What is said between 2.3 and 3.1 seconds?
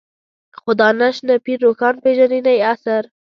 نه يې عصر.